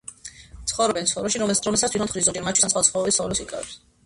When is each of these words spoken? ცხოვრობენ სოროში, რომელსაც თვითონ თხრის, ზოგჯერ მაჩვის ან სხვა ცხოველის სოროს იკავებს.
ცხოვრობენ 0.71 1.09
სოროში, 1.11 1.41
რომელსაც 1.43 1.91
თვითონ 1.97 2.11
თხრის, 2.13 2.27
ზოგჯერ 2.31 2.47
მაჩვის 2.49 2.67
ან 2.69 2.75
სხვა 2.75 2.85
ცხოველის 2.89 3.21
სოროს 3.23 3.45
იკავებს. 3.47 3.79